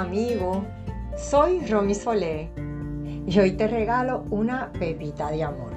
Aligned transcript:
Amigo. 0.00 0.64
Soy 1.16 1.64
Romy 1.66 1.94
Solé 1.94 2.50
y 3.26 3.38
hoy 3.38 3.52
te 3.52 3.68
regalo 3.68 4.24
una 4.30 4.72
pepita 4.72 5.30
de 5.30 5.44
amor. 5.44 5.72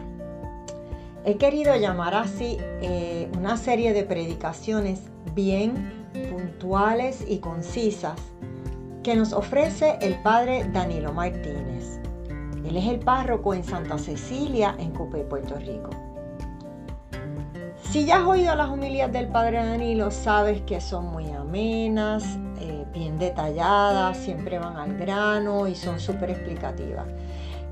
He 1.23 1.35
querido 1.35 1.75
llamar 1.75 2.15
así 2.15 2.57
eh, 2.81 3.29
una 3.37 3.57
serie 3.57 3.93
de 3.93 4.03
predicaciones 4.03 5.01
bien 5.35 6.07
puntuales 6.31 7.23
y 7.27 7.37
concisas 7.37 8.19
que 9.03 9.15
nos 9.15 9.33
ofrece 9.33 9.97
el 10.01 10.15
padre 10.21 10.67
Danilo 10.73 11.13
Martínez. 11.13 11.99
Él 12.65 12.75
es 12.75 12.87
el 12.87 12.99
párroco 12.99 13.53
en 13.53 13.63
Santa 13.63 13.97
Cecilia, 13.97 14.75
en 14.79 14.91
Cupé, 14.91 15.19
Puerto 15.19 15.55
Rico. 15.59 15.91
Si 17.83 18.05
ya 18.05 18.17
has 18.17 18.27
oído 18.27 18.55
las 18.55 18.69
homilías 18.69 19.11
del 19.13 19.27
Padre 19.27 19.63
Danilo, 19.63 20.11
sabes 20.11 20.61
que 20.63 20.81
son 20.81 21.05
muy 21.05 21.29
amenas, 21.31 22.37
bien 22.93 23.17
detalladas, 23.19 24.17
siempre 24.17 24.59
van 24.59 24.77
al 24.77 24.97
grano 24.97 25.67
y 25.67 25.75
son 25.75 25.99
súper 25.99 26.31
explicativas. 26.31 27.05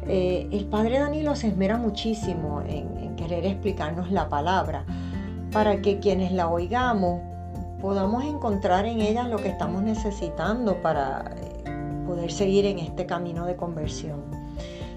Eh, 0.08 0.48
el 0.52 0.66
Padre 0.66 1.00
Danilo 1.00 1.36
se 1.36 1.48
esmera 1.48 1.78
muchísimo 1.78 2.62
en, 2.68 3.16
querer 3.16 3.46
explicarnos 3.46 4.12
la 4.12 4.28
palabra 4.30 4.86
para 5.52 5.82
que 5.82 6.00
quienes 6.00 6.32
la 6.32 6.50
oigamos 6.50 7.22
podamos 7.82 8.26
encontrar 8.26 8.86
en 8.86 9.00
ella 9.00 9.24
lo 9.24 9.38
que 9.38 9.48
estamos 9.48 9.82
necesitando 9.82 10.82
para 10.82 11.32
eh, 11.38 12.04
poder 12.06 12.32
seguir 12.32 12.66
en 12.66 12.80
este 12.80 13.06
camino 13.06 13.46
de 13.46 13.56
conversión. 13.56 14.24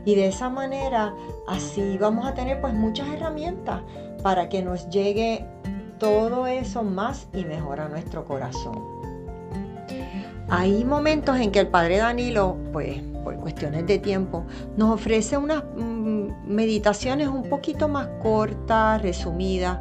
Y 0.04 0.14
de 0.14 0.26
esa 0.26 0.50
manera, 0.50 1.14
así 1.46 1.96
vamos 1.98 2.26
a 2.26 2.34
tener 2.34 2.60
pues 2.60 2.74
muchas 2.74 3.08
herramientas 3.08 3.82
para 4.22 4.48
que 4.48 4.62
nos 4.62 4.88
llegue 4.90 5.46
todo 5.98 6.46
eso 6.46 6.82
más 6.82 7.28
y 7.32 7.44
mejor 7.44 7.80
a 7.80 7.88
nuestro 7.88 8.24
corazón. 8.24 9.07
Hay 10.50 10.84
momentos 10.84 11.38
en 11.38 11.50
que 11.50 11.60
el 11.60 11.68
Padre 11.68 11.98
Danilo, 11.98 12.56
pues 12.72 13.00
por 13.22 13.36
cuestiones 13.36 13.86
de 13.86 13.98
tiempo, 13.98 14.46
nos 14.76 14.94
ofrece 14.94 15.36
unas 15.36 15.62
mm, 15.76 16.28
meditaciones 16.46 17.28
un 17.28 17.42
poquito 17.48 17.88
más 17.88 18.08
cortas, 18.22 19.02
resumidas, 19.02 19.78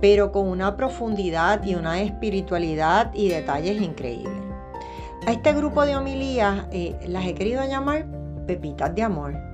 pero 0.00 0.30
con 0.30 0.46
una 0.46 0.76
profundidad 0.76 1.64
y 1.64 1.74
una 1.74 2.00
espiritualidad 2.00 3.12
y 3.12 3.28
detalles 3.28 3.82
increíbles. 3.82 4.32
A 5.26 5.32
este 5.32 5.52
grupo 5.52 5.84
de 5.84 5.96
homilías 5.96 6.66
eh, 6.70 6.96
las 7.08 7.26
he 7.26 7.34
querido 7.34 7.64
llamar 7.66 8.06
pepitas 8.46 8.94
de 8.94 9.02
amor 9.02 9.48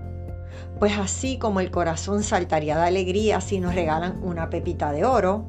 pues 0.78 0.98
así 0.98 1.38
como 1.38 1.60
el 1.60 1.70
corazón 1.70 2.22
saltaría 2.22 2.76
de 2.76 2.84
alegría 2.84 3.40
si 3.40 3.60
nos 3.60 3.74
regalan 3.74 4.22
una 4.22 4.50
pepita 4.50 4.92
de 4.92 5.04
oro, 5.04 5.46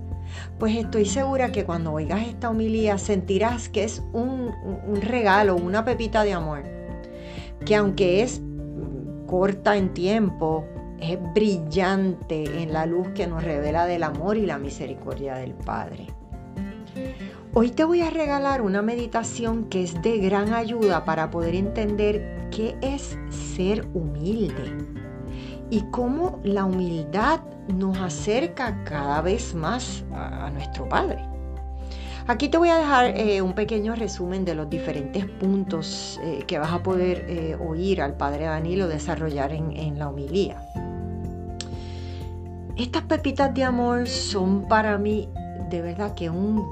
pues 0.60 0.76
estoy 0.76 1.06
segura 1.06 1.52
que 1.52 1.66
cuando 1.66 1.92
oigas 1.92 2.28
esta 2.28 2.50
homilía 2.50 2.98
sentirás 2.98 3.70
que 3.70 3.84
es 3.84 4.02
un, 4.14 4.52
regalo, 5.02 5.56
una 5.56 5.86
pepita 5.86 6.24
de 6.24 6.34
amor, 6.34 6.64
que 7.66 7.76
aunque 7.76 8.22
es 8.22 8.42
corta 9.28 9.76
en 9.76 9.94
tiempo, 9.94 10.66
es 11.00 11.18
brillante 11.34 12.62
en 12.62 12.74
la 12.74 12.86
luz 12.86 13.10
que 13.10 13.28
nos 13.28 13.44
revela 13.44 13.86
del 13.86 14.04
amor 14.04 14.38
y 14.38 14.46
la 14.46 14.58
misericordia 14.58 15.36
del 15.36 15.54
Padre. 15.54 16.08
Hoy 17.54 17.72
te 17.72 17.84
voy 17.84 18.02
a 18.02 18.10
regalar 18.10 18.62
una 18.62 18.82
meditación 18.82 19.66
que 19.66 19.84
es 19.84 20.02
de 20.02 20.18
gran 20.20 20.54
ayuda 20.54 21.06
para 21.06 21.32
poder 21.32 21.56
entender 21.56 22.50
qué 22.52 22.76
es 22.82 23.18
ser 23.30 23.86
humilde 23.94 24.96
y 25.70 25.82
cómo 25.92 26.40
la 26.44 26.66
humildad 26.66 27.42
nos 27.68 27.98
acerca 27.98 28.84
cada 28.84 29.22
vez 29.22 29.54
más 29.56 30.04
a, 30.14 30.50
nuestro 30.52 30.88
Padre. 30.88 31.20
Aquí 32.28 32.50
te 32.50 32.58
voy 32.58 32.70
a 32.70 32.78
dejar 32.78 33.18
eh, 33.18 33.42
un 33.42 33.54
pequeño 33.54 33.96
resumen 33.96 34.46
de 34.46 34.56
los 34.56 34.70
diferentes 34.70 35.26
puntos 35.26 36.20
eh, 36.24 36.44
que 36.48 36.58
vas 36.58 36.72
a 36.72 36.82
poder 36.82 37.26
eh, 37.28 37.56
oír 37.56 38.02
al 38.02 38.18
Padre 38.18 38.46
Danilo 38.46 38.88
desarrollar 38.88 39.52
en, 39.52 40.00
la 40.00 40.10
homilía. 40.10 40.64
Estas 42.78 43.04
pepitas 43.04 43.54
de 43.54 43.64
amor 43.64 44.08
son 44.08 44.68
para 44.68 44.98
mí 44.98 45.30
de 45.70 45.82
verdad 45.82 46.14
que 46.16 46.30
un, 46.30 46.66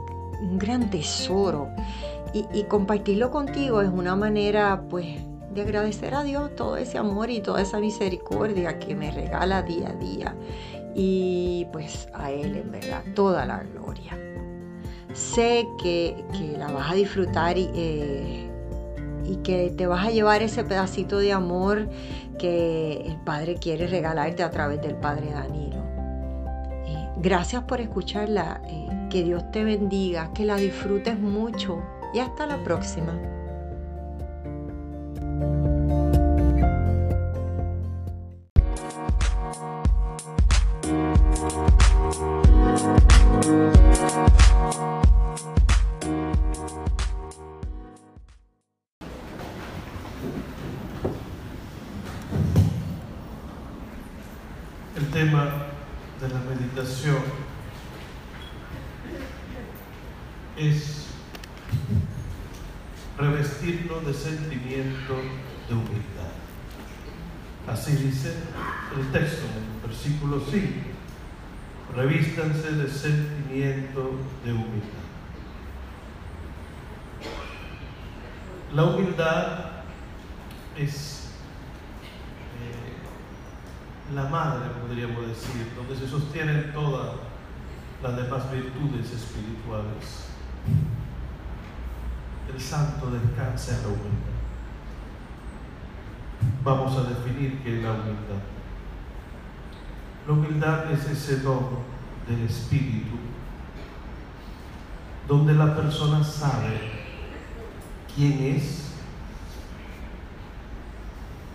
gran 0.57 0.89
tesoro 0.89 1.69
y, 2.33 2.45
y 2.53 2.63
compartirlo 2.63 3.31
contigo 3.31 3.81
es 3.81 3.89
una 3.89 4.15
manera 4.15 4.83
pues 4.89 5.17
de 5.53 5.61
agradecer 5.61 6.13
a 6.13 6.23
Dios 6.23 6.55
todo 6.55 6.77
ese 6.77 6.97
amor 6.97 7.29
y 7.29 7.41
toda 7.41 7.61
esa 7.61 7.79
misericordia 7.79 8.79
que 8.79 8.95
me 8.95 9.11
regala 9.11 9.61
día 9.61 9.89
a 9.89 9.93
día. 9.93 10.35
Y 10.95 11.67
pues 11.71 12.07
a 12.13 12.31
Él 12.31 12.55
en 12.55 12.71
verdad 12.71 13.03
toda 13.15 13.45
la 13.45 13.63
gloria. 13.63 14.17
Sé 15.13 15.67
que, 15.81 16.23
la 16.57 16.71
vas 16.71 16.91
a 16.91 16.95
disfrutar 16.95 17.57
y, 17.57 17.69
eh, 17.75 18.49
y 19.25 19.35
que 19.37 19.71
te 19.77 19.85
vas 19.85 20.07
a 20.07 20.11
llevar 20.11 20.41
ese 20.41 20.63
pedacito 20.63 21.19
de 21.19 21.33
amor 21.33 21.87
que 22.39 23.03
el 23.05 23.17
Padre 23.17 23.55
quiere 23.55 23.87
regalarte 23.87 24.43
a 24.43 24.49
través 24.49 24.81
del 24.81 24.95
Padre 24.95 25.31
Danilo. 25.31 25.83
Eh, 26.87 27.09
gracias 27.17 27.63
por 27.63 27.79
escucharla. 27.79 28.61
Eh, 28.67 28.83
que 29.13 29.23
Dios 29.23 29.51
te 29.51 29.63
bendiga, 29.63 30.31
que 30.33 30.43
la 30.43 30.55
disfrutes 30.55 31.19
mucho 31.19 31.83
y 32.15 32.19
hasta 32.19 32.47
la 32.47 32.57
próxima. 32.63 33.13
Es 60.57 61.07
revestirlo 63.17 64.01
de 64.01 64.13
sentimiento 64.13 65.15
de 65.67 65.73
humildad. 65.73 66.33
Así 67.67 67.95
dice 67.95 68.35
el 68.97 69.11
texto, 69.11 69.45
el 69.55 69.89
versículo 69.89 70.41
5. 70.49 70.67
Revístanse 71.95 72.71
de 72.71 72.89
sentimiento 72.89 74.11
de 74.43 74.51
humildad. 74.51 75.03
La 78.73 78.85
humildad 78.85 79.71
es 80.75 81.29
eh, 82.59 84.15
la 84.15 84.23
madre, 84.23 84.69
podríamos 84.81 85.27
decir, 85.27 85.71
donde 85.75 85.95
se 85.95 86.07
sostienen 86.07 86.73
todas 86.73 87.15
las 88.01 88.15
demás 88.15 88.51
virtudes 88.51 89.11
espirituales. 89.11 90.32
El 92.53 92.61
santo 92.61 93.09
descansa 93.11 93.77
en 93.77 93.81
la 93.81 93.87
humildad 93.87 94.33
vamos 96.63 96.97
a 96.97 97.03
definir 97.03 97.59
qué 97.63 97.77
es 97.77 97.83
la 97.83 97.91
humildad. 97.91 98.41
La 100.27 100.33
humildad 100.33 100.91
es 100.91 101.05
ese 101.05 101.39
don 101.39 101.93
del 102.27 102.45
espíritu 102.45 103.17
donde 105.27 105.53
la 105.53 105.75
persona 105.75 106.23
sabe 106.23 106.79
quién 108.15 108.55
es 108.55 108.91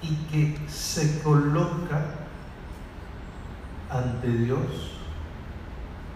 y 0.02 0.14
que 0.30 0.58
se 0.68 1.22
coloca 1.22 2.14
ante 3.90 4.28
Dios 4.28 4.98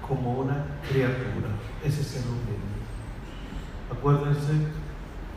como 0.07 0.41
una 0.41 0.65
criatura. 0.89 1.49
Ese 1.83 2.03
es 2.03 2.17
el 2.17 2.29
humilde. 2.29 2.82
Acuérdense 3.93 4.53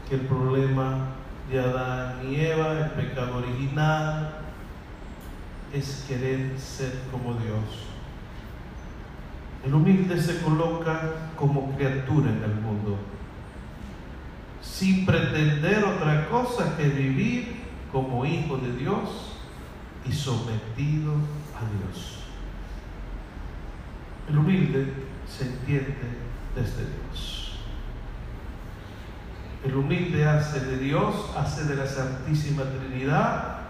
que 0.07 0.15
el 0.15 0.21
problema 0.21 1.09
de 1.51 1.59
Adán 1.59 2.21
y 2.25 2.35
Eva, 2.35 2.71
el 2.71 2.91
pecado 2.91 3.37
original, 3.37 4.39
es 5.73 6.05
querer 6.07 6.57
ser 6.57 7.01
como 7.11 7.33
Dios. 7.33 7.89
El 9.65 9.73
humilde 9.73 10.19
se 10.21 10.41
coloca 10.41 11.31
como 11.35 11.75
criatura 11.75 12.29
en 12.29 12.43
el 12.43 12.55
mundo, 12.55 12.97
sin 14.61 15.05
pretender 15.05 15.83
otra 15.83 16.29
cosa 16.29 16.77
que 16.77 16.87
vivir 16.87 17.63
como 17.91 18.25
hijo 18.25 18.57
de 18.57 18.71
Dios 18.77 19.33
y 20.05 20.13
sometido 20.13 21.13
a 21.55 21.65
Dios. 21.75 22.19
El 24.29 24.37
humilde 24.37 24.93
se 25.27 25.45
entiende 25.45 25.95
desde 26.55 26.83
Dios. 26.85 27.34
El 29.65 29.75
humilde 29.75 30.23
hace 30.23 30.59
de 30.59 30.77
Dios, 30.77 31.31
hace 31.35 31.63
de 31.63 31.75
la 31.75 31.87
Santísima 31.87 32.63
Trinidad 32.65 33.61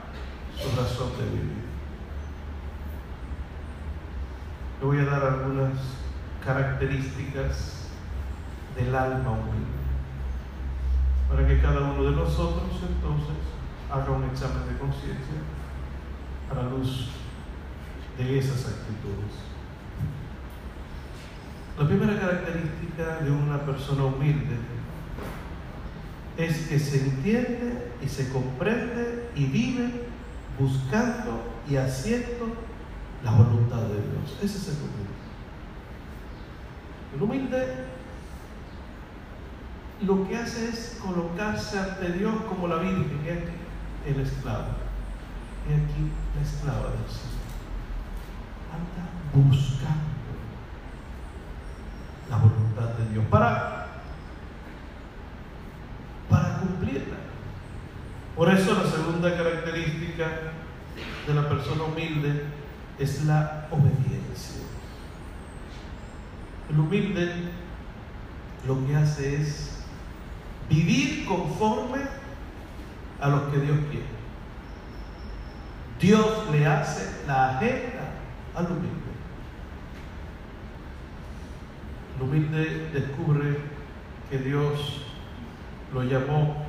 su 0.57 0.69
razón 0.75 1.12
de 1.18 1.24
vivir. 1.24 1.65
Le 4.81 4.86
voy 4.86 5.00
a 5.00 5.06
dar 5.06 5.24
algunas 5.24 5.71
características 6.44 7.88
del 8.75 8.94
alma 8.94 9.31
humilde. 9.31 9.86
para 11.30 11.47
que 11.47 11.59
cada 11.59 11.80
uno 11.80 12.03
de 12.03 12.12
nosotros 12.12 12.69
entonces 12.88 13.38
haga 13.89 14.12
un 14.12 14.25
examen 14.25 14.68
de 14.68 14.77
conciencia 14.77 15.41
a 16.51 16.56
la 16.56 16.63
luz 16.69 17.09
de 18.18 18.38
esas 18.38 18.68
actitudes. 18.68 19.33
La 21.80 21.88
primera 21.88 22.19
característica 22.19 23.24
de 23.24 23.31
una 23.31 23.59
persona 23.59 24.03
humilde 24.03 24.75
es 26.37 26.67
que 26.67 26.79
se 26.79 27.01
entiende 27.01 27.91
y 28.03 28.09
se 28.09 28.29
comprende 28.29 29.29
y 29.35 29.45
vive 29.45 29.89
buscando 30.59 31.41
y 31.69 31.77
haciendo 31.77 32.53
la 33.23 33.31
voluntad 33.31 33.81
de 33.81 33.95
Dios. 33.95 34.37
Ese 34.41 34.57
es 34.57 34.67
el 34.69 34.75
humilde. 34.75 35.15
El 37.15 37.21
humilde 37.21 37.85
lo 40.01 40.27
que 40.27 40.37
hace 40.37 40.69
es 40.69 40.99
colocarse 41.01 41.79
ante 41.79 42.11
Dios 42.11 42.35
como 42.49 42.67
la 42.67 42.77
Virgen, 42.77 43.21
y 43.25 43.29
aquí 43.29 43.55
el 44.05 44.19
esclavo, 44.19 44.67
y 45.69 45.73
aquí 45.73 46.11
la 46.35 46.41
esclava 46.41 46.89
del 46.91 47.07
Señor. 47.07 47.45
Anda 48.73 49.05
buscando 49.33 50.15
la 52.29 52.38
voluntad 52.38 52.89
de 52.99 53.13
Dios 53.13 53.25
para, 53.29 53.84
Por 58.35 58.49
eso 58.49 58.73
la 58.73 58.89
segunda 58.89 59.35
característica 59.35 60.27
de 61.25 61.33
la 61.33 61.47
persona 61.47 61.83
humilde 61.83 62.43
es 62.99 63.23
la 63.23 63.67
obediencia. 63.71 64.61
El 66.69 66.79
humilde 66.79 67.31
lo 68.67 68.85
que 68.85 68.95
hace 68.95 69.41
es 69.41 69.83
vivir 70.69 71.25
conforme 71.25 71.99
a 73.21 73.29
lo 73.29 73.51
que 73.51 73.59
Dios 73.59 73.77
quiere. 73.89 74.15
Dios 76.01 76.49
le 76.51 76.65
hace 76.65 77.25
la 77.27 77.57
agenda 77.57 78.11
al 78.53 78.65
humilde. 78.65 78.89
El 82.17 82.21
humilde 82.21 82.89
descubre 82.93 83.59
que 84.29 84.39
Dios 84.39 85.05
lo 85.93 86.03
llamó 86.03 86.64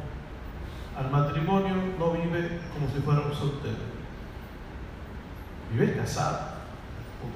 al 0.97 1.11
matrimonio, 1.11 1.75
no 1.99 2.13
vive 2.13 2.61
como 2.73 2.89
si 2.89 3.01
fuera 3.03 3.21
un 3.21 3.35
soltero. 3.35 3.97
Vive 5.73 5.97
casado. 5.97 6.57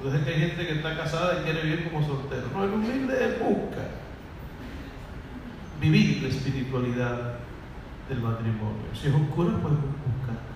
Porque 0.01 0.17
hay 0.17 0.39
gente 0.39 0.67
que 0.67 0.73
está 0.73 0.97
casada 0.97 1.39
y 1.39 1.43
quiere 1.43 1.63
vivir 1.63 1.91
como 1.91 2.05
soltero. 2.05 2.47
No, 2.53 2.63
el 2.63 2.73
humilde 2.73 3.37
busca 3.39 3.87
vivir 5.79 6.23
la 6.23 6.29
espiritualidad 6.29 7.33
del 8.07 8.21
matrimonio. 8.21 8.85
Si 8.93 9.07
es 9.07 9.13
un 9.13 9.27
cura, 9.27 9.51
podemos 9.53 9.83
buscar 9.83 10.51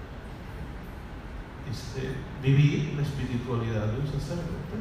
este, 1.71 2.11
vivir 2.41 2.93
la 2.95 3.01
espiritualidad 3.01 3.87
de 3.87 3.99
un 3.99 4.07
sacerdote. 4.07 4.77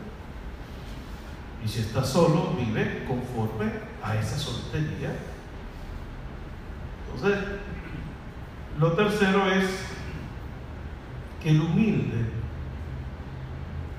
Y 1.64 1.68
si 1.68 1.80
está 1.80 2.04
solo, 2.04 2.54
vive 2.58 3.04
conforme 3.06 3.70
a 4.02 4.16
esa 4.16 4.38
soltería. 4.38 5.16
Entonces, 7.14 7.38
lo 8.78 8.92
tercero 8.92 9.50
es 9.50 9.66
que 11.42 11.50
el 11.50 11.60
humilde 11.60 12.24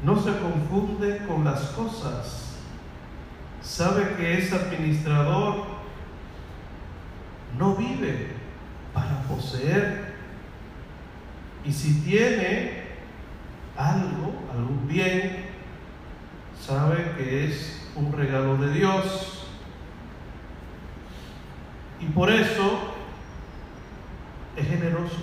no 0.04 0.16
se 0.22 0.38
confunde 0.38 1.26
con 1.28 1.44
las 1.44 1.62
cosas. 1.70 2.58
Sabe 3.62 4.16
que 4.18 4.38
es 4.38 4.54
administrador 4.54 5.76
no 7.58 7.76
vive 7.76 8.32
para 8.94 9.22
poseer. 9.24 10.16
Y 11.64 11.72
si 11.72 12.02
tiene 12.02 12.84
algo, 13.78 14.34
algún 14.54 14.88
bien, 14.88 15.46
sabe 16.60 17.14
que 17.18 17.46
es 17.46 17.90
un 17.96 18.12
regalo 18.12 18.58
de 18.58 18.74
Dios. 18.74 19.48
Y 22.00 22.06
por 22.08 22.32
eso 22.32 22.95
es 24.56 24.68
generoso. 24.68 25.16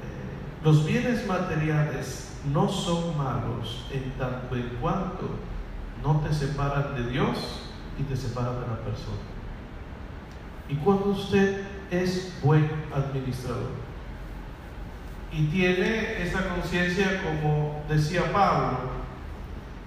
Eh, 0.00 0.64
los 0.64 0.86
bienes 0.86 1.26
materiales 1.26 2.38
no 2.52 2.68
son 2.68 3.16
malos 3.16 3.86
en 3.92 4.10
tanto 4.12 4.56
en 4.56 4.68
cuanto 4.80 5.30
no 6.02 6.20
te 6.20 6.34
separan 6.34 6.94
de 6.94 7.10
Dios 7.10 7.62
y 7.98 8.02
te 8.04 8.16
separan 8.16 8.60
de 8.60 8.66
la 8.66 8.78
persona. 8.78 9.18
Y 10.68 10.76
cuando 10.76 11.06
usted 11.06 11.62
es 11.90 12.38
buen 12.42 12.70
administrador 12.94 13.70
y 15.32 15.46
tiene 15.46 16.22
esa 16.22 16.48
conciencia, 16.48 17.22
como 17.22 17.82
decía 17.88 18.32
Pablo, 18.32 18.78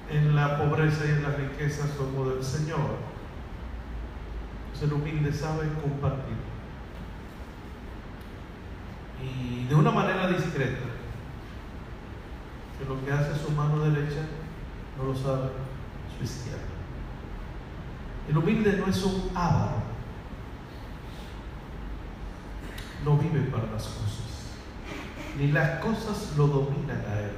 en 0.10 0.36
la 0.36 0.58
pobreza 0.58 1.06
y 1.06 1.12
en 1.12 1.24
la 1.24 1.30
riqueza 1.30 1.88
somos 1.98 2.36
del 2.36 2.44
Señor, 2.44 3.14
el 4.84 4.94
humilde 4.94 5.32
sabe 5.32 5.70
compartir. 5.82 6.36
Y 9.24 9.66
de 9.66 9.76
una 9.76 9.92
manera 9.92 10.28
discreta, 10.28 10.86
que 12.78 12.86
lo 12.86 13.04
que 13.04 13.12
hace 13.12 13.40
su 13.40 13.52
mano 13.52 13.84
derecha 13.86 14.22
no 14.98 15.06
lo 15.06 15.16
sabe 15.16 15.50
su 16.18 16.24
izquierda. 16.24 16.60
El 18.28 18.38
humilde 18.38 18.78
no 18.78 18.88
es 18.88 19.04
un 19.04 19.32
avaro, 19.36 19.84
no 23.04 23.18
vive 23.18 23.42
para 23.52 23.66
las 23.72 23.84
cosas. 23.84 24.24
Ni 25.38 25.52
las 25.52 25.80
cosas 25.80 26.34
lo 26.38 26.48
dominan 26.48 27.04
a 27.10 27.20
él. 27.20 27.32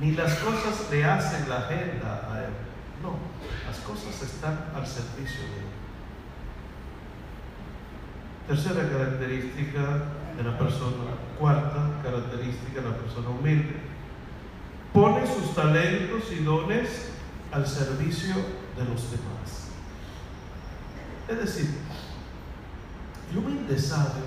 Ni 0.00 0.12
las 0.12 0.34
cosas 0.36 0.90
le 0.90 1.04
hacen 1.04 1.48
la 1.48 1.58
agenda 1.58 2.28
a 2.32 2.44
él. 2.44 2.52
No, 3.02 3.16
las 3.66 3.78
cosas 3.80 4.22
están 4.22 4.70
al 4.74 4.86
servicio 4.86 5.40
de 5.40 5.58
él. 5.58 5.72
Tercera 8.48 8.88
característica 8.88 9.80
de 10.36 10.42
la 10.42 10.58
persona, 10.58 11.14
cuarta 11.38 12.00
característica 12.02 12.80
de 12.80 12.88
la 12.88 12.96
persona 12.96 13.28
humilde. 13.28 13.76
Pone 14.92 15.26
sus 15.26 15.54
talentos 15.54 16.30
y 16.32 16.42
dones 16.42 17.10
al 17.50 17.66
servicio 17.66 18.34
de 18.76 18.84
los 18.84 19.10
demás. 19.10 19.70
Es 21.28 21.38
decir, 21.38 21.70
el 23.30 23.38
humilde 23.38 23.78
sabe 23.78 24.20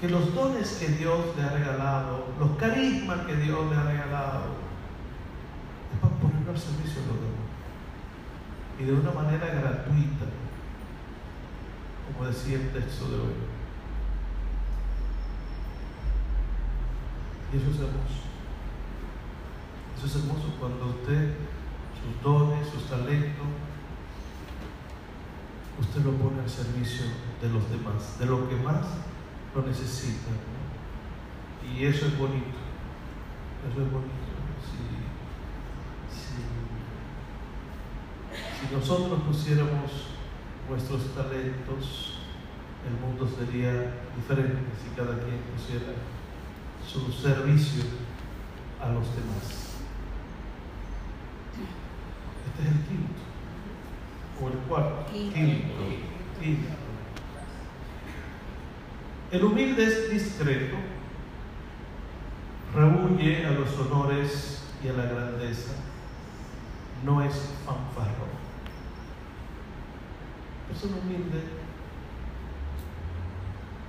que 0.00 0.08
los 0.08 0.34
dones 0.34 0.70
que 0.80 0.88
Dios 0.88 1.36
le 1.36 1.42
ha 1.42 1.50
regalado, 1.50 2.26
los 2.38 2.56
carismas 2.56 3.26
que 3.26 3.36
Dios 3.36 3.70
le 3.70 3.76
ha 3.76 3.82
regalado, 3.82 4.44
es 5.92 6.00
para 6.00 6.14
ponerlo 6.14 6.52
al 6.52 6.58
servicio 6.58 7.02
de 7.02 7.06
los 7.08 7.16
demás. 7.16 7.38
Y 8.78 8.84
de 8.84 8.92
una 8.92 9.10
manera 9.10 9.46
gratuita, 9.46 10.26
como 12.06 12.28
decía 12.28 12.58
el 12.58 12.70
texto 12.70 13.08
de 13.10 13.16
hoy. 13.16 13.47
Y 17.52 17.56
eso 17.56 17.70
es 17.70 17.76
hermoso. 17.76 18.28
Eso 19.96 20.06
es 20.06 20.16
hermoso 20.16 20.54
cuando 20.60 20.86
usted, 20.86 21.34
sus 21.96 22.22
dones, 22.22 22.68
sus 22.68 22.84
talentos, 22.84 23.46
usted 25.80 26.04
lo 26.04 26.12
pone 26.12 26.40
al 26.40 26.50
servicio 26.50 27.06
de 27.40 27.48
los 27.48 27.70
demás, 27.70 28.18
de 28.18 28.26
lo 28.26 28.48
que 28.48 28.56
más 28.56 28.84
lo 29.54 29.62
necesitan. 29.62 30.36
Y 31.64 31.84
eso 31.84 32.06
es 32.06 32.18
bonito. 32.18 32.58
Eso 33.70 33.82
es 33.82 33.92
bonito. 33.92 34.12
Si, 34.64 34.76
si 38.60 38.74
nosotros 38.74 39.20
pusiéramos 39.22 40.08
nuestros 40.68 41.14
talentos, 41.14 42.18
el 42.86 42.94
mundo 43.00 43.26
sería 43.26 43.94
diferente 44.16 44.70
si 44.82 44.90
cada 44.94 45.18
quien 45.18 45.40
pusiera 45.54 45.94
su 46.90 47.12
servicio 47.12 47.84
a 48.80 48.88
los 48.88 49.04
demás. 49.14 49.76
Este 52.46 52.62
es 52.62 52.68
el 52.68 52.82
quinto. 52.86 53.20
O 54.42 54.48
el 54.48 54.58
cuarto. 54.66 55.12
Quinto. 55.12 55.74
quinto. 56.40 56.68
El 59.30 59.44
humilde 59.44 59.84
es 59.84 60.10
discreto, 60.10 60.76
rehuye 62.74 63.44
a 63.44 63.50
los 63.50 63.78
honores 63.78 64.64
y 64.82 64.88
a 64.88 64.94
la 64.94 65.04
grandeza, 65.04 65.72
no 67.04 67.22
es 67.22 67.34
fanfarrón. 67.66 68.38
Persona 70.66 70.96
humilde 70.96 71.42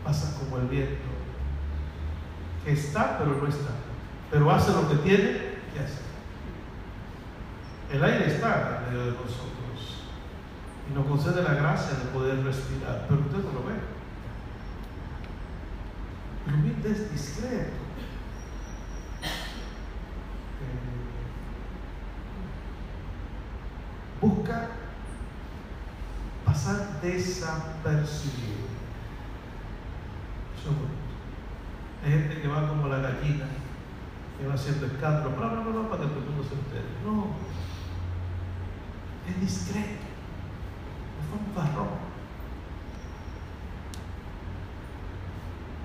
pasa 0.03 0.37
como 0.39 0.57
el 0.57 0.67
viento, 0.67 1.18
que 2.63 2.71
está 2.73 3.17
pero 3.17 3.37
no 3.37 3.47
está, 3.47 3.71
pero 4.31 4.51
hace 4.51 4.71
lo 4.71 4.89
que 4.89 4.95
tiene 4.97 5.29
y 5.75 5.79
hace. 5.79 6.09
El 7.91 8.03
aire 8.03 8.27
está 8.27 8.83
en 8.85 8.93
medio 8.93 9.05
de 9.05 9.11
nosotros 9.11 10.03
y 10.89 10.93
nos 10.93 11.05
concede 11.07 11.43
la 11.43 11.53
gracia 11.53 11.97
de 11.97 12.05
poder 12.05 12.43
respirar, 12.43 13.05
pero 13.07 13.21
usted 13.21 13.37
no 13.37 13.53
lo 13.53 13.65
ve. 13.65 13.75
El 16.47 16.53
humilde 16.55 16.91
es 16.91 17.11
discreto. 17.11 17.73
Eh, 20.61 20.99
busca 24.21 24.69
pasar 26.45 26.99
desapercibido. 27.01 28.67
Eso 30.57 30.69
es 30.71 30.75
bonito. 30.75 30.99
Gente 32.09 32.41
que 32.41 32.47
va 32.47 32.67
como 32.67 32.87
la 32.87 32.97
gallina, 32.97 33.45
que 34.39 34.47
va 34.47 34.55
haciendo 34.55 34.87
escándalo, 34.87 35.29
bla, 35.37 35.47
bla, 35.47 35.61
bla, 35.61 35.89
para 35.89 36.01
que 36.01 36.09
todo 36.09 36.19
el 36.19 36.25
mundo 36.25 36.43
se 36.43 36.55
entere. 36.55 36.89
No, 37.05 37.27
es 39.29 39.39
discreto, 39.39 40.05
es 41.19 41.53
fanfarrón. 41.53 42.09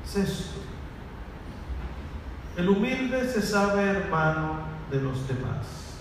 Sexto, 0.06 0.60
el 2.56 2.70
humilde 2.70 3.28
se 3.28 3.42
sabe 3.42 3.82
hermano 3.82 4.60
de 4.90 5.02
los 5.02 5.28
demás. 5.28 5.98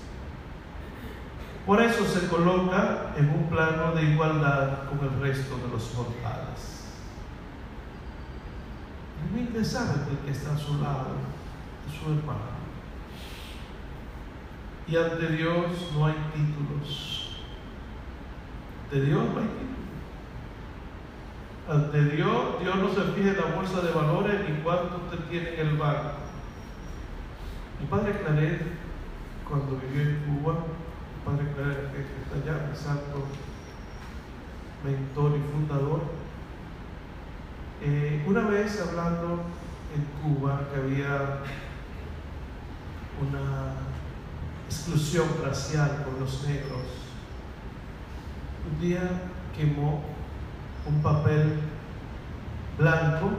Por 1.66 1.82
eso 1.82 2.06
se 2.06 2.28
coloca 2.28 3.14
en 3.18 3.30
un 3.30 3.50
plano 3.50 3.92
de 3.94 4.04
igualdad 4.04 4.86
con 4.88 5.00
el 5.00 5.20
resto 5.20 5.58
de 5.58 5.68
los 5.68 5.94
mortales. 5.96 6.83
Humilde 9.34 9.66
sabe 9.66 10.06
que 10.06 10.12
el 10.12 10.18
que 10.20 10.32
está 10.32 10.54
a 10.54 10.58
su 10.58 10.78
lado 10.80 11.08
es 11.88 11.94
su 12.00 12.06
hermano. 12.06 12.54
Y 14.88 14.96
ante 14.96 15.28
Dios 15.30 15.66
no 15.96 16.06
hay 16.06 16.16
títulos. 16.36 17.38
De 18.92 19.02
Dios 19.06 19.24
no 19.24 19.40
hay 19.40 19.48
títulos. 19.48 19.74
Ante 21.68 22.16
Dios, 22.16 22.60
Dios 22.62 22.76
no 22.76 22.90
se 22.94 23.12
fija 23.14 23.30
en 23.32 23.38
la 23.38 23.56
bolsa 23.56 23.82
de 23.82 23.92
valores 23.92 24.48
ni 24.48 24.58
cuánto 24.62 25.02
usted 25.06 25.26
tiene 25.30 25.60
en 25.60 25.68
el 25.68 25.78
banco. 25.78 26.12
Mi 27.80 27.88
padre 27.88 28.20
Claret, 28.20 28.62
cuando 29.50 29.78
vivió 29.78 30.10
en 30.12 30.20
Cuba, 30.26 30.54
mi 30.54 31.26
padre 31.26 31.52
Claret, 31.56 31.92
que 31.92 32.02
está 32.02 32.52
allá, 32.52 32.68
mi 32.70 32.76
santo 32.76 33.26
mentor 34.84 35.32
y 35.38 35.52
fundador, 35.52 36.02
eh, 37.86 38.24
una 38.26 38.42
vez 38.48 38.82
hablando 38.82 39.44
en 39.94 40.06
Cuba 40.22 40.62
que 40.74 40.80
había 40.80 41.40
una 43.22 43.74
exclusión 44.66 45.28
racial 45.44 46.04
con 46.06 46.20
los 46.20 46.48
negros, 46.48 46.82
un 48.72 48.80
día 48.80 49.02
quemó 49.56 50.02
un 50.88 51.02
papel 51.02 51.60
blanco 52.78 53.32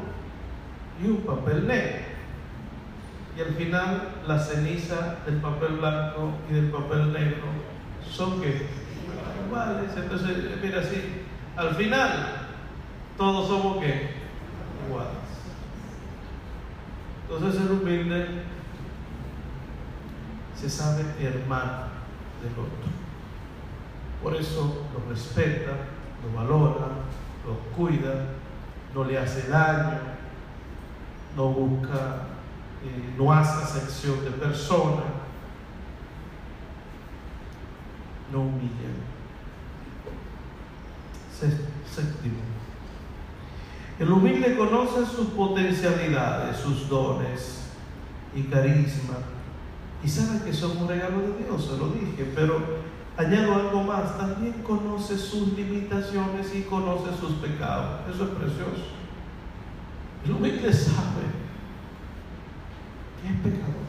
y 1.02 1.06
un 1.08 1.22
papel 1.22 1.66
negro. 1.66 2.04
Y 3.36 3.40
al 3.40 3.54
final 3.54 4.14
la 4.26 4.38
ceniza 4.38 5.16
del 5.26 5.36
papel 5.38 5.78
blanco 5.78 6.32
y 6.50 6.54
del 6.54 6.70
papel 6.70 7.12
negro 7.12 7.46
son 8.08 8.40
que 8.40 8.68
iguales. 9.46 9.90
Entonces, 9.96 10.36
mira 10.62 10.80
así, 10.80 11.22
al 11.56 11.74
final 11.74 12.10
todos 13.16 13.48
somos 13.48 13.78
que 13.78 14.23
Entonces 17.28 17.60
el 17.60 17.72
humilde 17.72 18.42
se 20.54 20.68
sabe 20.70 21.04
hermano 21.20 21.88
del 22.42 22.52
otro. 22.52 22.94
Por 24.22 24.34
eso 24.36 24.86
lo 24.92 25.10
respeta, 25.10 25.72
lo 26.22 26.38
valora, 26.38 26.86
lo 27.46 27.58
cuida, 27.76 28.26
no 28.94 29.04
le 29.04 29.18
hace 29.18 29.48
daño, 29.48 29.98
no 31.36 31.48
busca, 31.48 32.28
eh, 32.84 33.14
no 33.18 33.32
hace 33.32 33.62
acepción 33.62 34.24
de 34.24 34.30
persona, 34.30 35.02
no 38.32 38.42
humilla. 38.42 38.90
Séptimo. 41.38 42.53
El 43.98 44.10
humilde 44.10 44.56
conoce 44.56 45.06
sus 45.06 45.28
potencialidades, 45.28 46.56
sus 46.56 46.88
dones 46.88 47.68
y 48.34 48.42
carisma 48.44 49.18
y 50.04 50.08
sabe 50.08 50.44
que 50.44 50.52
son 50.52 50.76
un 50.76 50.88
regalo 50.88 51.20
de 51.20 51.44
Dios, 51.44 51.64
se 51.64 51.78
lo 51.78 51.88
dije, 51.88 52.30
pero 52.34 52.60
añado 53.16 53.54
algo 53.54 53.84
más, 53.84 54.18
también 54.18 54.52
conoce 54.62 55.16
sus 55.16 55.54
limitaciones 55.54 56.54
y 56.54 56.62
conoce 56.62 57.16
sus 57.18 57.32
pecados. 57.34 58.00
Eso 58.12 58.24
es 58.24 58.30
precioso. 58.30 58.84
El 60.24 60.32
humilde 60.32 60.72
sabe 60.72 61.22
que 63.22 63.28
es 63.28 63.40
pecador. 63.40 63.84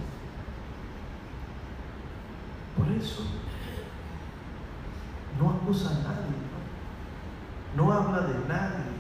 Por 2.78 2.92
eso 2.92 3.24
no 5.40 5.50
acusa 5.50 5.90
a 5.90 5.94
nadie, 5.96 6.32
no, 7.76 7.84
no 7.84 7.92
habla 7.92 8.22
de 8.22 8.48
nadie. 8.48 8.95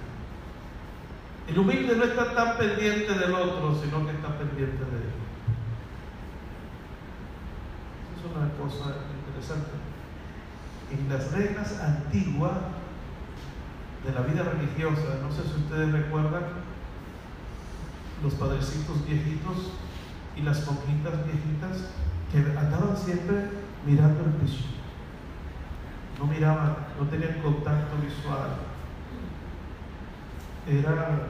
El 1.47 1.59
humilde 1.59 1.95
no 1.95 2.03
está 2.05 2.33
tan 2.33 2.57
pendiente 2.57 3.13
del 3.13 3.33
otro, 3.33 3.79
sino 3.81 4.05
que 4.05 4.13
está 4.13 4.37
pendiente 4.37 4.83
de 4.83 4.97
él. 4.97 5.13
Es 8.17 8.35
una 8.35 8.49
cosa 8.57 8.97
interesante 9.27 9.71
en 10.91 11.09
las 11.09 11.31
reglas 11.31 11.79
antiguas 11.81 12.53
de 14.05 14.13
la 14.13 14.21
vida 14.21 14.43
religiosa, 14.43 15.19
no 15.21 15.31
sé 15.31 15.43
si 15.43 15.61
ustedes 15.61 15.91
recuerdan, 15.91 16.43
los 18.23 18.33
padrecitos 18.35 19.05
viejitos 19.05 19.71
y 20.35 20.41
las 20.41 20.65
monjitas 20.65 21.13
viejitas 21.25 21.89
que 22.31 22.57
andaban 22.57 22.95
siempre 22.95 23.49
mirando 23.85 24.25
el 24.25 24.31
piso. 24.33 24.65
No 26.19 26.25
miraban, 26.27 26.75
no 26.99 27.07
tenían 27.07 27.41
contacto 27.41 27.95
visual. 28.01 28.74
Eran 30.67 31.21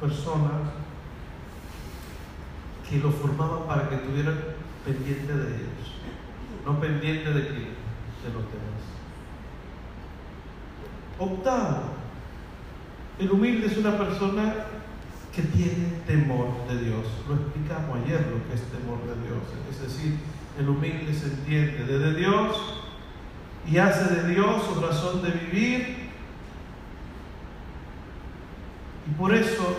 personas 0.00 0.52
que 2.88 2.98
lo 2.98 3.10
formaban 3.10 3.66
para 3.66 3.88
que 3.88 3.96
estuvieran 3.96 4.38
pendiente 4.84 5.32
de 5.32 5.48
ellos, 5.48 6.00
no 6.64 6.78
pendiente 6.78 7.30
de 7.32 7.48
que 7.48 7.54
de 7.54 8.32
los 8.32 8.44
demás. 8.44 8.76
Octavo, 11.18 11.82
el 13.18 13.30
humilde 13.30 13.66
es 13.66 13.76
una 13.78 13.96
persona 13.96 14.54
que 15.34 15.42
tiene 15.42 16.00
temor 16.06 16.48
de 16.68 16.78
Dios. 16.78 17.06
Lo 17.28 17.34
explicamos 17.34 17.98
ayer 18.04 18.20
lo 18.30 18.48
que 18.48 18.54
es 18.54 18.62
temor 18.70 19.00
de 19.04 19.14
Dios. 19.26 19.42
Es 19.70 19.82
decir, 19.82 20.18
el 20.58 20.68
humilde 20.68 21.12
se 21.12 21.26
entiende 21.26 21.84
desde 21.84 22.14
Dios 22.14 22.56
y 23.70 23.78
hace 23.78 24.14
de 24.14 24.34
Dios 24.34 24.62
su 24.64 24.80
razón 24.80 25.22
de 25.22 25.30
vivir. 25.30 26.06
Y 29.05 29.05
por 29.18 29.34
eso 29.34 29.76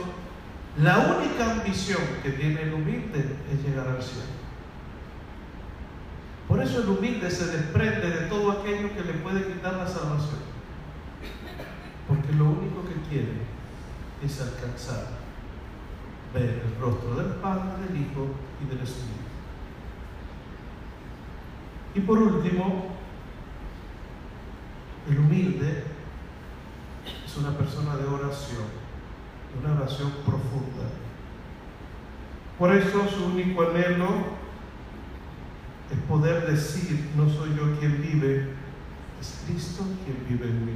la 0.78 1.18
única 1.18 1.52
ambición 1.52 2.02
que 2.22 2.32
tiene 2.32 2.62
el 2.62 2.74
humilde 2.74 3.36
es 3.52 3.64
llegar 3.64 3.88
al 3.88 4.02
cielo. 4.02 4.38
Por 6.48 6.62
eso 6.62 6.82
el 6.82 6.90
humilde 6.90 7.30
se 7.30 7.48
desprende 7.48 8.10
de 8.10 8.28
todo 8.28 8.52
aquello 8.52 8.94
que 8.94 9.04
le 9.04 9.14
puede 9.14 9.46
quitar 9.46 9.74
la 9.74 9.88
salvación. 9.88 10.40
Porque 12.08 12.32
lo 12.34 12.46
único 12.46 12.84
que 12.88 13.10
quiere 13.10 13.34
es 14.24 14.42
alcanzar, 14.42 15.08
ver 16.34 16.64
el 16.66 16.82
rostro 16.82 17.16
del 17.16 17.34
Padre, 17.36 17.88
del 17.88 18.02
Hijo 18.02 18.28
y 18.64 18.70
del 18.70 18.80
Espíritu. 18.80 19.18
Y 21.96 22.00
por 22.02 22.20
último, 22.20 22.96
el 25.10 25.20
humilde 25.20 25.84
es 27.26 27.38
una 27.38 27.58
persona 27.58 27.98
de 27.98 28.06
oración, 28.06 28.87
una 29.60 29.76
oración 29.76 30.12
profunda. 30.26 30.84
Por 32.58 32.76
eso 32.76 33.08
su 33.10 33.26
único 33.26 33.62
anhelo 33.62 34.38
es 35.92 36.00
poder 36.08 36.48
decir, 36.48 37.10
no 37.16 37.30
soy 37.30 37.56
yo 37.56 37.80
quien 37.80 38.02
vive, 38.02 38.50
es 39.22 39.44
Cristo 39.46 39.84
quien 40.04 40.26
vive 40.28 40.50
en 40.50 40.66
mí. 40.66 40.74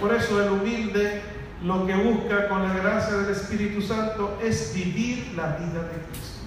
Por 0.00 0.14
eso 0.14 0.42
el 0.42 0.52
humilde 0.52 1.22
lo 1.62 1.86
que 1.86 1.94
busca 1.94 2.48
con 2.48 2.62
la 2.62 2.74
gracia 2.74 3.16
del 3.18 3.30
Espíritu 3.30 3.80
Santo 3.80 4.38
es 4.42 4.74
vivir 4.74 5.32
la 5.36 5.56
vida 5.56 5.82
de 5.82 6.02
Cristo. 6.08 6.44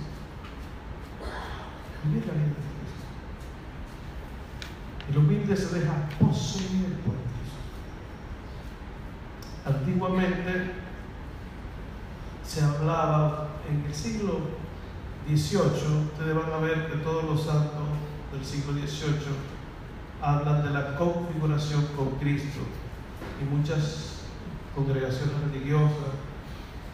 Vivir 2.04 2.26
la 2.28 2.34
vida 2.34 2.46
de 2.46 2.54
Cristo. 2.54 3.08
El 5.10 5.18
humilde 5.18 5.56
se 5.56 5.80
deja 5.80 6.10
poseer 6.20 6.94
por. 7.06 7.27
Antiguamente 9.68 10.72
se 12.46 12.64
hablaba 12.64 13.50
en 13.70 13.84
el 13.86 13.94
siglo 13.94 14.40
18, 15.28 15.68
ustedes 16.14 16.36
van 16.36 16.54
a 16.54 16.58
ver 16.60 16.88
que 16.88 17.00
todos 17.00 17.26
los 17.26 17.44
santos 17.44 17.84
del 18.32 18.46
siglo 18.46 18.72
XVIII 18.72 19.58
hablan 20.22 20.64
de 20.64 20.70
la 20.70 20.96
configuración 20.96 21.86
con 21.98 22.12
Cristo. 22.12 22.62
Y 23.42 23.54
muchas 23.54 24.22
congregaciones 24.74 25.36
religiosas 25.52 26.16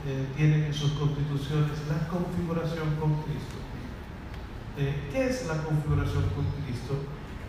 eh, 0.08 0.26
tienen 0.36 0.64
en 0.64 0.74
sus 0.74 0.94
constituciones 0.94 1.78
la 1.88 2.08
configuración 2.08 2.96
con 3.00 3.22
Cristo. 3.22 3.58
Eh, 4.78 5.10
¿Qué 5.12 5.28
es 5.28 5.48
la 5.48 5.62
configuración 5.62 6.24
con 6.30 6.46
Cristo? 6.66 6.96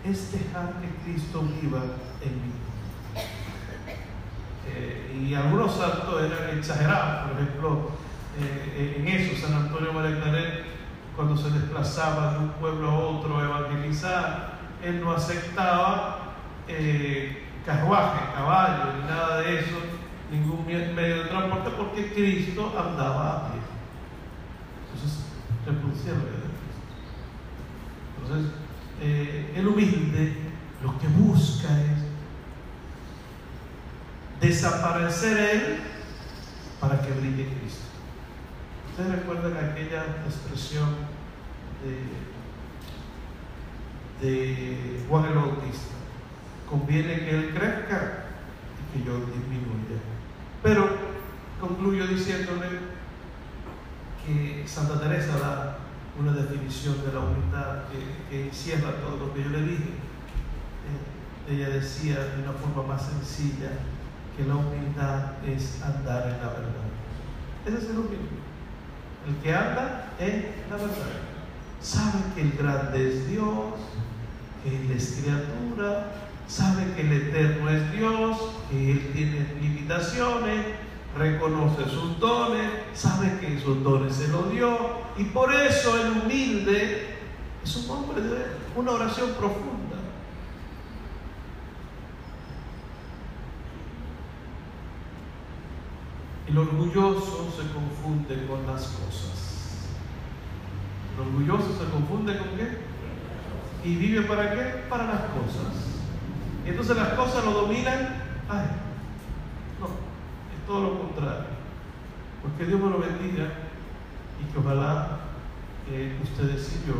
Es 0.04 0.32
dejar 0.32 0.74
que 0.82 0.88
Cristo 1.02 1.42
viva 1.62 1.82
en 2.20 2.34
mí. 2.34 2.52
Eh, 4.66 4.93
y 5.22 5.34
algunos 5.34 5.76
santos 5.76 6.22
eran 6.22 6.58
exagerados, 6.58 7.30
por 7.30 7.40
ejemplo, 7.40 7.90
en 8.76 9.06
eso, 9.06 9.46
San 9.46 9.54
Antonio 9.54 9.92
María 9.92 10.64
cuando 11.14 11.36
se 11.36 11.50
desplazaba 11.50 12.32
de 12.32 12.38
un 12.40 12.48
pueblo 12.50 12.90
a 12.90 12.98
otro 12.98 13.38
a 13.38 13.44
evangelizar, 13.44 14.58
él 14.82 15.00
no 15.00 15.12
aceptaba 15.12 16.34
carruaje, 17.64 18.34
caballo, 18.34 18.92
ni 18.98 19.08
nada 19.08 19.40
de 19.40 19.60
eso, 19.60 19.76
ningún 20.30 20.66
medio 20.66 21.22
de 21.22 21.28
transporte 21.28 21.70
porque 21.76 22.12
Cristo 22.12 22.72
andaba 22.76 23.36
a 23.36 23.52
pie. 23.52 23.60
Entonces, 24.92 25.24
Cristo. 25.64 26.14
Entonces, 28.22 28.52
eh, 29.00 29.52
el 29.56 29.68
humilde 29.68 30.36
lo 30.82 30.98
que 30.98 31.08
busca 31.08 31.68
es 31.68 32.13
desaparecer 34.44 35.38
Él 35.38 35.76
para 36.80 37.00
que 37.00 37.12
brille 37.12 37.48
Cristo. 37.58 37.84
Ustedes 38.90 39.12
recuerdan 39.12 39.56
aquella 39.56 40.04
expresión 40.26 40.88
de, 44.20 45.04
Juan 45.08 45.24
el 45.26 45.34
Bautista. 45.34 45.94
Conviene 46.68 47.20
que 47.20 47.30
Él 47.30 47.54
crezca 47.54 48.24
y 48.78 48.98
que 48.98 49.04
yo 49.04 49.18
disminuya. 49.18 50.00
Pero 50.62 50.88
concluyo 51.60 52.06
diciéndole 52.06 52.68
que 54.24 54.64
Santa 54.66 55.00
Teresa 55.00 55.38
da 55.38 55.78
una 56.18 56.32
definición 56.32 57.04
de 57.04 57.12
la 57.12 57.20
humildad 57.20 57.84
que, 58.30 58.46
encierra 58.46 59.00
todo 59.00 59.16
lo 59.26 59.34
que 59.34 59.42
yo 59.42 59.50
le 59.50 59.62
dije. 59.62 59.90
Eh, 60.84 61.52
ella 61.54 61.68
decía 61.68 62.16
de 62.18 62.42
una 62.42 62.52
forma 62.52 62.94
más 62.94 63.02
sencilla 63.06 63.72
que 64.36 64.44
la 64.44 64.56
humildad 64.56 65.44
es 65.46 65.82
andar 65.82 66.28
en 66.28 66.38
la 66.38 66.48
verdad. 66.48 66.84
Ese 67.66 67.78
es 67.78 67.84
el 67.84 67.98
humilde. 67.98 68.44
El 69.28 69.36
que 69.36 69.54
anda 69.54 70.12
en 70.18 70.46
la 70.70 70.76
verdad. 70.76 71.24
Sabe 71.80 72.18
que 72.34 72.42
el 72.42 72.52
grande 72.52 73.08
es 73.08 73.28
Dios, 73.28 73.74
que 74.62 74.76
Él 74.76 74.90
es 74.90 75.20
criatura, 75.20 76.12
sabe 76.48 76.92
que 76.94 77.02
el 77.02 77.12
Eterno 77.12 77.70
es 77.70 77.92
Dios, 77.92 78.38
que 78.70 78.92
Él 78.92 79.10
tiene 79.12 79.46
limitaciones, 79.60 80.66
reconoce 81.16 81.84
sus 81.88 82.18
dones, 82.18 82.70
sabe 82.94 83.38
que 83.38 83.56
esos 83.56 83.82
dones 83.82 84.14
se 84.14 84.28
los 84.28 84.50
dio, 84.50 84.76
y 85.16 85.24
por 85.24 85.54
eso 85.54 85.94
el 86.00 86.22
humilde 86.22 87.16
es 87.62 87.76
un 87.76 87.90
hombre 87.90 88.22
de 88.22 88.46
una 88.76 88.92
oración 88.92 89.30
profunda. 89.38 89.73
El 96.54 96.58
orgulloso 96.58 97.50
se 97.50 97.68
confunde 97.72 98.46
con 98.46 98.64
las 98.64 98.82
cosas. 98.82 99.88
El 101.16 101.26
orgulloso 101.26 101.76
se 101.76 101.90
confunde 101.90 102.38
con 102.38 102.46
qué? 102.50 102.78
¿Y 103.82 103.96
vive 103.96 104.22
para 104.22 104.52
qué? 104.52 104.84
Para 104.88 105.04
las 105.06 105.22
cosas. 105.22 105.74
Y 106.64 106.68
entonces 106.68 106.96
las 106.96 107.08
cosas 107.14 107.44
lo 107.44 107.50
dominan. 107.50 108.22
Ay, 108.48 108.68
no, 109.80 109.86
es 109.86 110.64
todo 110.64 110.82
lo 110.82 110.98
contrario. 111.00 111.46
Porque 112.40 112.66
Dios 112.66 112.80
me 112.80 112.90
lo 112.90 112.98
bendiga 113.00 113.48
y 114.40 114.52
que 114.52 114.58
ojalá 114.60 115.18
eh, 115.90 116.16
ustedes 116.22 116.80
y 116.84 116.86
yo, 116.86 116.94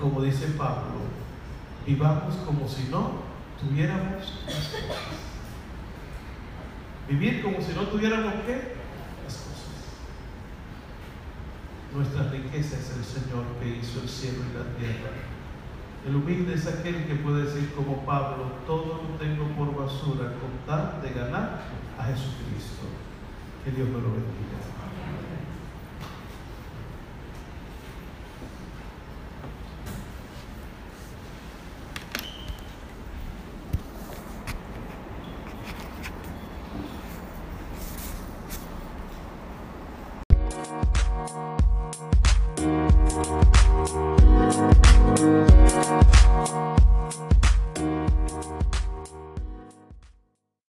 como 0.00 0.22
dice 0.22 0.54
Pablo, 0.56 1.02
vivamos 1.86 2.34
como 2.46 2.66
si 2.66 2.84
no 2.84 3.10
tuviéramos 3.60 4.42
las 4.46 4.68
cosas. 4.68 5.35
Vivir 7.08 7.42
como 7.42 7.60
si 7.60 7.72
no 7.72 7.82
tuviéramos 7.82 8.34
qué? 8.46 8.76
Las 9.24 9.34
cosas. 9.34 9.74
Nuestra 11.94 12.30
riqueza 12.30 12.76
es 12.78 12.96
el 12.96 13.04
Señor 13.04 13.44
que 13.60 13.76
hizo 13.76 14.00
el 14.02 14.08
cielo 14.08 14.38
y 14.50 14.56
la 14.56 14.76
tierra 14.76 15.26
el 16.06 16.14
humilde 16.14 16.54
es 16.54 16.64
aquel 16.68 17.04
que 17.04 17.16
puede 17.16 17.46
decir 17.46 17.72
como 17.74 18.06
Pablo, 18.06 18.52
todo 18.64 19.02
lo 19.02 19.18
tengo 19.18 19.44
por 19.56 19.74
basura 19.74 20.34
con 20.38 20.54
tal 20.64 21.02
de 21.02 21.10
ganar 21.10 21.62
a 21.98 22.04
Jesucristo. 22.04 22.86
Que 23.64 23.72
Dios 23.72 23.88
me 23.88 23.94
lo 23.94 24.12
bendiga. 24.12 24.62